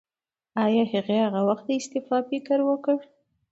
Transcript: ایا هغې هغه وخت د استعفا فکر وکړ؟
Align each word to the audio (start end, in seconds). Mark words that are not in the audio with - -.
ایا 0.63 0.83
هغې 0.93 1.17
هغه 1.25 1.41
وخت 1.49 1.63
د 1.67 1.69
استعفا 1.79 2.17
فکر 2.29 2.59
وکړ؟ 2.69 2.97